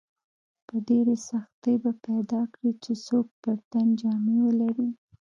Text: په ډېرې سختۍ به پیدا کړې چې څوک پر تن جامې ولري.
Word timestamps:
په 0.67 0.75
ډېرې 0.87 1.15
سختۍ 1.27 1.75
به 1.83 1.91
پیدا 2.05 2.41
کړې 2.53 2.71
چې 2.83 2.91
څوک 3.05 3.27
پر 3.41 3.57
تن 3.71 3.87
جامې 3.99 4.37
ولري. 4.43 4.89